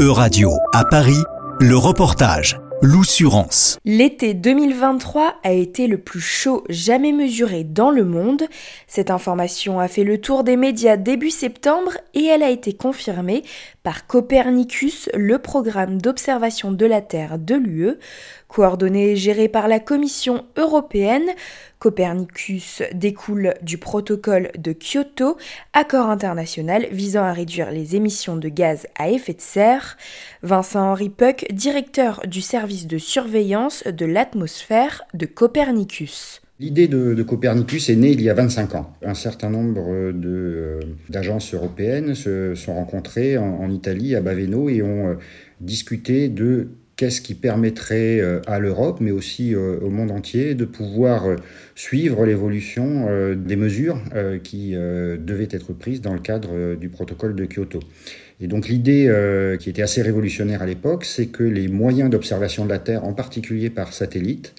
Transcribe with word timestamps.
E-Radio 0.00 0.50
à 0.72 0.82
Paris, 0.86 1.22
le 1.60 1.76
reportage. 1.76 2.56
L'oussurance. 2.82 3.78
L'été 3.84 4.32
2023 4.32 5.34
a 5.42 5.52
été 5.52 5.86
le 5.86 5.98
plus 5.98 6.22
chaud 6.22 6.64
jamais 6.70 7.12
mesuré 7.12 7.62
dans 7.62 7.90
le 7.90 8.06
monde. 8.06 8.44
Cette 8.86 9.10
information 9.10 9.80
a 9.80 9.86
fait 9.86 10.02
le 10.02 10.18
tour 10.18 10.44
des 10.44 10.56
médias 10.56 10.96
début 10.96 11.28
septembre 11.28 11.92
et 12.14 12.24
elle 12.24 12.42
a 12.42 12.48
été 12.48 12.72
confirmée 12.72 13.42
par 13.82 14.06
Copernicus, 14.06 15.10
le 15.12 15.38
programme 15.38 16.00
d'observation 16.00 16.72
de 16.72 16.86
la 16.86 17.02
Terre 17.02 17.38
de 17.38 17.54
l'UE. 17.54 17.98
Coordonné 18.48 19.12
et 19.12 19.16
géré 19.16 19.48
par 19.48 19.68
la 19.68 19.78
Commission 19.78 20.44
européenne, 20.56 21.30
Copernicus 21.78 22.82
découle 22.92 23.54
du 23.62 23.78
protocole 23.78 24.50
de 24.58 24.72
Kyoto, 24.72 25.36
accord 25.72 26.10
international 26.10 26.88
visant 26.90 27.22
à 27.22 27.32
réduire 27.32 27.70
les 27.70 27.94
émissions 27.94 28.36
de 28.36 28.48
gaz 28.48 28.86
à 28.98 29.08
effet 29.08 29.34
de 29.34 29.40
serre. 29.40 29.96
Vincent-Henri 30.42 31.08
Puck, 31.08 31.46
directeur 31.52 32.22
du 32.26 32.42
service 32.42 32.69
de 32.70 32.98
surveillance 32.98 33.84
de 33.84 34.06
l'atmosphère 34.06 35.02
de 35.12 35.26
Copernicus. 35.26 36.40
L'idée 36.60 36.88
de, 36.88 37.20
Copernicus 37.22 37.88
est 37.88 37.96
née 37.96 38.12
il 38.12 38.20
y 38.20 38.30
a 38.30 38.34
25 38.34 38.74
ans. 38.74 38.92
Un 39.02 39.14
certain 39.14 39.50
nombre 39.50 39.86
euh, 39.90 40.80
d'agences 41.08 41.52
européennes 41.54 42.14
se 42.14 42.54
sont 42.54 42.74
rencontrées 42.74 43.38
en, 43.38 43.70
Italie, 43.70 44.14
à 44.14 44.20
Baveno, 44.20 44.68
et 44.68 44.82
ont 44.82 45.08
euh, 45.08 45.14
discuté 45.60 46.28
de 46.28 46.68
qu'est-ce 47.00 47.22
qui 47.22 47.32
permettrait 47.32 48.20
euh, 48.20 48.42
à 48.46 48.58
l'Europe, 48.58 48.98
mais 49.00 49.10
aussi 49.10 49.54
euh, 49.54 49.78
au 49.80 49.88
monde 49.88 50.10
entier, 50.10 50.54
de 50.54 50.66
pouvoir 50.66 51.24
euh, 51.24 51.36
suivre 51.74 52.26
l'évolution 52.26 53.08
des 53.34 53.56
mesures 53.56 53.98
qui 54.44 54.72
devaient 54.72 55.48
être 55.50 55.72
prises 55.72 56.02
dans 56.02 56.12
le 56.12 56.20
cadre 56.20 56.74
du 56.74 56.90
protocole 56.90 57.34
de 57.34 57.46
Kyoto. 57.46 57.80
Et 58.38 58.48
donc 58.48 58.68
l'idée 58.68 59.10
qui 59.58 59.70
était 59.70 59.80
assez 59.80 60.02
révolutionnaire 60.02 60.60
à 60.60 60.66
l'époque, 60.66 61.06
c'est 61.06 61.28
que 61.28 61.42
les 61.42 61.68
moyens 61.68 62.10
d'observation 62.10 62.66
de 62.66 62.70
la 62.70 62.78
Terre, 62.78 63.04
en 63.04 63.14
particulier 63.14 63.70
par 63.70 63.94
satellite, 63.94 64.54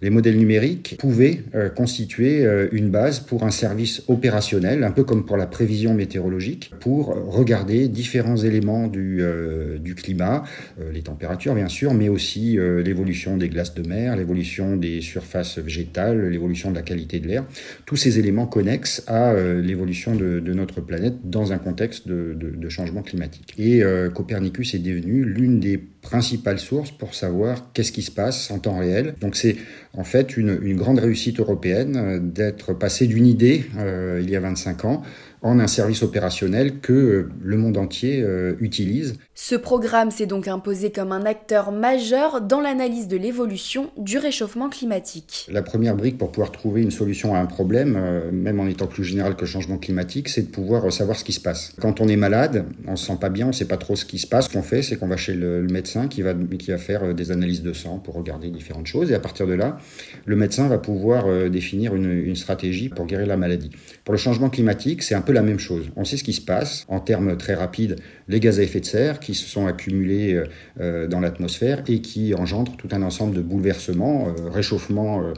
les 0.00 0.10
modèles 0.10 0.36
numériques 0.36 0.96
pouvaient 0.98 1.42
euh, 1.54 1.68
constituer 1.68 2.44
euh, 2.44 2.68
une 2.70 2.88
base 2.88 3.20
pour 3.20 3.42
un 3.42 3.50
service 3.50 4.02
opérationnel, 4.06 4.84
un 4.84 4.92
peu 4.92 5.02
comme 5.02 5.24
pour 5.24 5.36
la 5.36 5.46
prévision 5.46 5.94
météorologique, 5.94 6.72
pour 6.80 7.08
regarder 7.08 7.88
différents 7.88 8.36
éléments 8.36 8.86
du, 8.86 9.18
euh, 9.20 9.78
du 9.78 9.94
climat, 9.94 10.44
les 10.92 11.02
températures 11.02 11.54
bien 11.54 11.68
sûr, 11.68 11.94
mais 11.94 12.08
aussi 12.08 12.58
l'évolution 12.58 13.36
des 13.36 13.48
glaces 13.48 13.74
de 13.74 13.86
mer, 13.86 14.16
l'évolution 14.16 14.76
des 14.76 15.00
surfaces 15.00 15.58
végétales, 15.58 16.28
l'évolution 16.28 16.70
de 16.70 16.76
la 16.76 16.82
qualité 16.82 17.18
de 17.20 17.28
l'air, 17.28 17.44
tous 17.86 17.96
ces 17.96 18.18
éléments 18.18 18.46
connexes 18.46 19.02
à 19.06 19.34
l'évolution 19.34 20.14
de, 20.14 20.40
notre 20.52 20.80
planète 20.80 21.14
dans 21.24 21.52
un 21.52 21.58
contexte 21.58 22.06
de, 22.08 22.34
de 22.34 22.68
changement 22.68 23.02
climatique. 23.02 23.54
Et 23.58 23.82
Copernicus 24.14 24.74
est 24.74 24.78
devenu 24.78 25.24
l'une 25.24 25.60
des 25.60 25.78
principales 25.78 26.58
sources 26.58 26.90
pour 26.90 27.14
savoir 27.14 27.70
qu'est-ce 27.72 27.92
qui 27.92 28.02
se 28.02 28.10
passe 28.10 28.50
en 28.50 28.58
temps 28.58 28.78
réel. 28.78 29.14
Donc 29.20 29.36
c'est 29.36 29.56
en 29.96 30.04
fait 30.04 30.36
une, 30.36 30.76
grande 30.76 30.98
réussite 30.98 31.40
européenne 31.40 31.96
euh, 31.96 32.18
d'être 32.20 32.72
passé 32.72 33.06
d'une 33.06 33.26
idée 33.26 33.64
euh, 33.78 34.20
il 34.22 34.30
y 34.30 34.36
a 34.36 34.40
25 34.40 34.84
ans 34.84 35.02
en 35.42 35.58
un 35.60 35.66
service 35.66 36.02
opérationnel 36.02 36.80
que 36.80 36.92
euh, 36.92 37.28
le 37.42 37.56
monde 37.56 37.76
entier 37.76 38.22
euh, 38.22 38.54
utilise. 38.60 39.16
Ce 39.34 39.54
programme 39.54 40.10
s'est 40.10 40.26
donc 40.26 40.48
imposé 40.48 40.90
comme 40.90 41.12
un 41.12 41.24
acteur 41.24 41.70
majeur 41.70 42.40
dans 42.40 42.60
l'analyse 42.60 43.08
de 43.08 43.16
l'évolution 43.16 43.90
du 43.96 44.18
réchauffement 44.18 44.68
climatique. 44.68 45.46
La 45.50 45.62
première 45.62 45.96
brique 45.96 46.18
pour 46.18 46.32
pouvoir 46.32 46.50
trouver 46.50 46.82
une 46.82 46.90
solution 46.90 47.34
à 47.34 47.38
un 47.38 47.46
problème, 47.46 47.96
euh, 47.96 48.32
même 48.32 48.58
en 48.58 48.66
étant 48.66 48.86
plus 48.86 49.04
général 49.04 49.36
que 49.36 49.42
le 49.42 49.46
changement 49.46 49.78
climatique, 49.78 50.28
c'est 50.28 50.42
de 50.42 50.48
pouvoir 50.48 50.92
savoir 50.92 51.16
ce 51.16 51.24
qui 51.24 51.32
se 51.32 51.40
passe. 51.40 51.72
Quand 51.80 52.00
on 52.00 52.08
est 52.08 52.16
malade, 52.16 52.64
on 52.86 52.96
se 52.96 53.06
sent 53.06 53.18
pas 53.20 53.28
bien, 53.28 53.48
on 53.48 53.52
sait 53.52 53.66
pas 53.66 53.76
trop 53.76 53.94
ce 53.96 54.04
qui 54.04 54.18
se 54.18 54.26
passe. 54.26 54.46
Ce 54.48 54.52
qu'on 54.52 54.62
fait, 54.62 54.82
c'est 54.82 54.96
qu'on 54.96 55.08
va 55.08 55.16
chez 55.16 55.34
le, 55.34 55.62
médecin 55.68 56.08
qui 56.08 56.22
va, 56.22 56.34
qui 56.34 56.70
va 56.70 56.78
faire 56.78 57.14
des 57.14 57.30
analyses 57.30 57.62
de 57.62 57.72
sang 57.72 57.98
pour 57.98 58.14
regarder 58.14 58.48
différentes 58.48 58.86
choses. 58.86 59.10
Et 59.10 59.14
à 59.14 59.20
partir 59.20 59.46
de 59.46 59.52
là, 59.52 59.78
le 60.24 60.34
médecin 60.34 60.66
va 60.66 60.78
pouvoir 60.78 61.50
définir 61.50 61.94
une, 61.94 62.10
une 62.10 62.36
stratégie 62.36 62.88
pour 62.88 63.06
guérir 63.06 63.26
la 63.26 63.36
maladie. 63.36 63.70
Pour 64.04 64.12
le 64.12 64.18
changement 64.18 64.48
climatique, 64.48 65.02
c'est 65.02 65.14
un 65.14 65.20
la 65.32 65.42
même 65.42 65.58
chose. 65.58 65.90
On 65.96 66.04
sait 66.04 66.16
ce 66.16 66.24
qui 66.24 66.32
se 66.32 66.40
passe 66.40 66.84
en 66.88 67.00
termes 67.00 67.36
très 67.36 67.54
rapides, 67.54 67.96
les 68.28 68.40
gaz 68.40 68.60
à 68.60 68.62
effet 68.62 68.80
de 68.80 68.84
serre 68.84 69.20
qui 69.20 69.34
se 69.34 69.48
sont 69.48 69.66
accumulés 69.66 70.34
euh, 70.34 70.44
euh, 70.80 71.06
dans 71.06 71.20
l'atmosphère 71.20 71.82
et 71.86 72.00
qui 72.00 72.34
engendrent 72.34 72.76
tout 72.76 72.88
un 72.92 73.02
ensemble 73.02 73.34
de 73.34 73.40
bouleversements, 73.40 74.28
euh, 74.28 74.48
réchauffement 74.48 75.32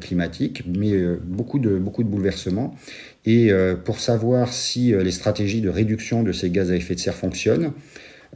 climatique, 0.00 0.62
mais 0.66 0.94
beaucoup 1.22 1.58
de, 1.58 1.76
beaucoup 1.76 2.02
de 2.02 2.08
bouleversements. 2.08 2.74
Et 3.26 3.50
pour 3.84 4.00
savoir 4.00 4.50
si 4.50 4.92
les 4.92 5.10
stratégies 5.10 5.60
de 5.60 5.68
réduction 5.68 6.22
de 6.22 6.32
ces 6.32 6.48
gaz 6.48 6.70
à 6.70 6.76
effet 6.76 6.94
de 6.94 7.00
serre 7.00 7.14
fonctionnent, 7.14 7.72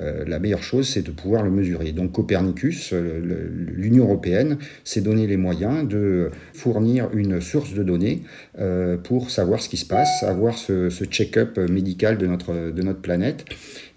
euh, 0.01 0.25
la 0.27 0.39
meilleure 0.39 0.63
chose, 0.63 0.89
c'est 0.89 1.03
de 1.03 1.11
pouvoir 1.11 1.43
le 1.43 1.51
mesurer. 1.51 1.93
Donc 1.93 2.13
Copernicus, 2.13 2.93
euh, 2.93 3.49
l'Union 3.75 4.05
européenne, 4.05 4.59
s'est 4.85 5.01
donné 5.01 5.27
les 5.27 5.37
moyens 5.37 5.87
de 5.87 6.31
fournir 6.55 7.09
une 7.15 7.41
source 7.41 7.75
de 7.75 7.83
données 7.83 8.23
euh, 8.59 8.97
pour 8.97 9.31
savoir 9.31 9.61
ce 9.61 9.69
qui 9.69 9.77
se 9.77 9.87
passe, 9.87 10.23
avoir 10.23 10.57
ce, 10.57 10.89
check-up 11.11 11.59
médical 11.59 12.19
de 12.19 12.27
notre, 12.27 12.71
de 12.71 12.83
notre 12.83 13.01
planète 13.01 13.45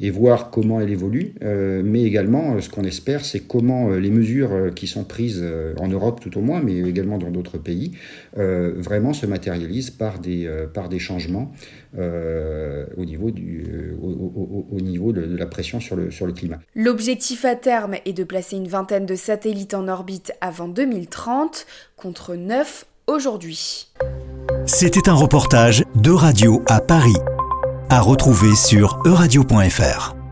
et 0.03 0.12
voir 0.12 0.52
comment 0.52 0.81
elle 0.81 0.91
évolue. 0.91 1.34
mais 1.41 2.03
également, 2.03 2.59
ce 2.59 2.69
qu'on 2.69 2.84
espère, 2.84 3.24
c'est 3.24 3.40
comment 3.40 3.90
les 3.91 4.12
mesures 4.12 4.74
qui 4.75 4.86
sont 4.86 5.06
prises 5.06 5.44
en 5.80 5.88
Europe 5.88 6.19
tout 6.19 6.38
au 6.38 6.41
moins, 6.41 6.62
mais 6.62 6.78
également 6.78 7.18
dans 7.18 7.31
d'autres 7.31 7.58
pays, 7.58 7.94
vraiment 8.36 9.13
se 9.13 9.25
matérialisent 9.25 9.92
par 9.92 10.19
des, 10.19 10.50
par 10.74 10.90
des 10.90 11.00
changements 11.00 11.53
au, 11.97 13.06
niveau 13.06 13.31
du, 13.31 13.96
au, 14.02 14.81
niveau 14.81 15.13
de 15.13 15.38
la 15.38 15.46
pression 15.46 15.80
sur 15.80 15.96
le, 15.96 16.12
sur 16.12 16.28
le 16.28 16.34
climat. 16.34 16.59
L'objectif 16.75 17.46
à 17.46 17.56
terme 17.56 17.96
est 18.06 18.13
de 18.13 18.25
placer 18.25 18.58
une 18.58 18.68
vingtaine 18.68 19.06
de 19.06 19.16
satellites 19.16 19.74
en 19.74 19.88
orbite 19.88 20.34
avant 20.42 20.68
2030, 20.68 21.66
contre 21.96 22.36
9 22.36 22.86
aujourd'hui. 23.08 23.88
C'était 24.66 25.09
un 25.09 25.13
reportage 25.13 25.84
de 25.96 26.12
Radio 26.12 26.62
à 26.68 26.80
Paris, 26.80 27.16
à 27.94 28.02
retrouver 28.02 28.56
sur 28.56 29.00
euradio.fr. 29.06 30.23